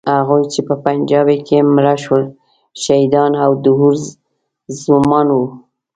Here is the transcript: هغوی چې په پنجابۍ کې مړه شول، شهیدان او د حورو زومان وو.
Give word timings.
هغوی 0.17 0.43
چې 0.53 0.61
په 0.67 0.73
پنجابۍ 0.83 1.37
کې 1.47 1.57
مړه 1.75 1.95
شول، 2.03 2.23
شهیدان 2.83 3.31
او 3.43 3.51
د 3.63 3.65
حورو 3.77 3.93
زومان 4.83 5.27
وو. 5.35 5.45